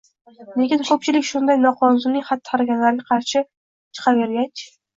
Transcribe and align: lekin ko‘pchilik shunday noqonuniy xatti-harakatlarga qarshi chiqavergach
lekin 0.61 0.79
ko‘pchilik 0.89 1.27
shunday 1.31 1.59
noqonuniy 1.67 2.25
xatti-harakatlarga 2.31 3.07
qarshi 3.13 3.47
chiqavergach 3.47 4.69